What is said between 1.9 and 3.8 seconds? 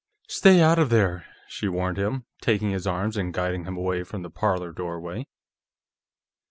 him, taking his arm and guiding him